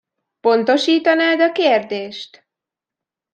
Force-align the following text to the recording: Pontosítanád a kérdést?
Pontosítanád 0.41 1.39
a 1.41 1.51
kérdést? 1.51 2.45